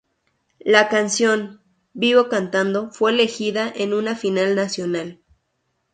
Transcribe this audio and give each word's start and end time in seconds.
La 0.65 0.89
canción, 0.89 1.61
"Vivo 1.93 2.27
cantando", 2.27 2.89
fue 2.89 3.11
elegida 3.11 3.71
en 3.71 3.93
una 3.93 4.15
final 4.15 4.55
nacional. 4.55 5.19